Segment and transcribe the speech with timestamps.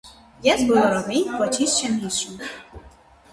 [0.51, 2.41] -Ես բոլորովին ոչինչ չեմ հիշում: